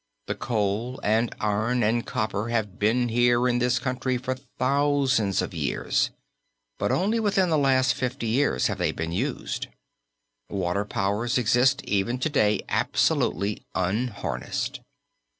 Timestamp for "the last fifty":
7.51-8.25